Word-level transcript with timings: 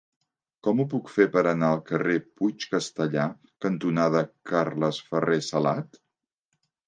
Com 0.67 0.79
ho 0.79 0.85
puc 0.93 1.09
fer 1.15 1.25
per 1.35 1.41
anar 1.49 1.67
al 1.75 1.81
carrer 1.89 2.15
Puig 2.39 2.65
Castellar 2.71 3.27
cantonada 3.65 4.23
Carles 4.53 5.01
Ferrer 5.11 5.39
Salat? 5.49 6.01